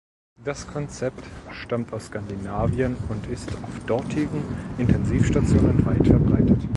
Das 0.43 0.65
Konzept 0.65 1.23
stammt 1.51 1.93
aus 1.93 2.07
Skandinavien 2.07 2.95
und 3.09 3.27
ist 3.27 3.53
auf 3.53 3.85
dortigen 3.85 4.41
Intensivstationen 4.79 5.85
weit 5.85 6.07
verbreitet. 6.07 6.67